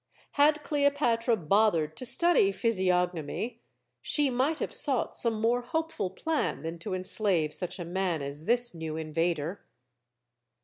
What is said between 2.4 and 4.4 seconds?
physiognomy, she